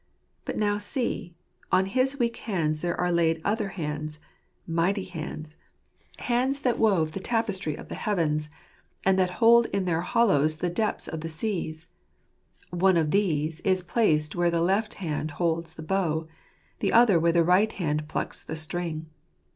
But 0.45 0.57
now 0.57 0.79
see, 0.79 1.35
on 1.71 1.85
his 1.85 2.17
weak 2.17 2.37
hands 2.37 2.81
there 2.81 2.99
are 2.99 3.11
laid 3.11 3.39
other 3.45 3.67
hands, 3.67 4.17
mighty 4.65 5.03
hands, 5.03 5.57
hands 6.17 6.61
that 6.61 6.79
wove 6.79 7.11
the 7.11 7.19
tapestry 7.19 7.75
of 7.75 7.85
t66 7.85 7.85
Secret 7.85 7.85
of 7.85 7.85
JStangtfr. 7.85 7.89
the 7.89 7.95
heavens, 8.01 8.49
and 9.05 9.19
that 9.19 9.29
hold 9.29 9.65
in 9.67 9.85
their 9.85 10.01
hollows 10.01 10.57
the 10.57 10.71
depths 10.71 11.07
of 11.07 11.21
the 11.21 11.29
seas: 11.29 11.87
one 12.71 12.97
of 12.97 13.11
these 13.11 13.59
is 13.61 13.83
placed 13.83 14.35
where 14.35 14.49
the 14.49 14.59
left 14.63 14.95
hand 14.95 15.29
holds 15.37 15.75
the 15.75 15.83
bow; 15.83 16.27
the 16.79 16.91
other 16.91 17.19
where 17.19 17.31
the 17.33 17.43
right 17.43 17.73
hand 17.73 18.07
plucks 18.09 18.41
the 18.41 18.55
string. 18.55 19.05